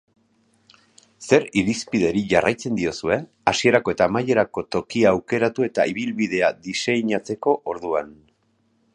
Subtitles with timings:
[1.25, 3.17] Zer irizpideri jarraitzen diezue
[3.51, 8.11] hasierako eta amaierako tokia aukeratu eta ibilbidea diseinatzeko orduan?